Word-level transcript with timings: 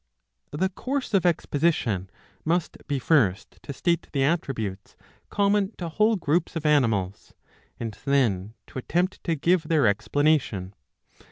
The 0.49 0.69
course 0.69 1.13
of 1.13 1.27
exposition 1.27 2.09
must 2.43 2.75
be 2.87 2.97
first 2.97 3.59
to 3.61 3.71
state 3.71 4.07
the 4.13 4.23
attributes 4.23 4.95
common 5.29 5.73
to 5.77 5.89
whole 5.89 6.15
groups 6.15 6.55
of 6.55 6.65
animals, 6.65 7.35
and 7.79 7.95
then 8.05 8.55
to 8.65 8.79
attempt 8.79 9.23
to 9.25 9.35
give 9.35 9.67
their 9.67 9.85
explanation. 9.85 10.73